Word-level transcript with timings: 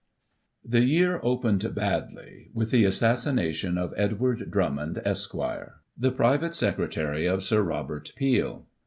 The 0.65 0.79
year 0.81 1.19
opened 1.21 1.75
badly, 1.75 2.49
with 2.55 2.71
the 2.71 2.85
assassination 2.85 3.77
of 3.77 3.93
Edward 3.95 4.49
Drummond, 4.49 4.99
Esqre., 5.05 5.73
the 5.95 6.09
private 6.09 6.55
secretary 6.55 7.27
of 7.27 7.43
Sir 7.43 7.61
Robert 7.61 8.11
Peel. 8.15 8.65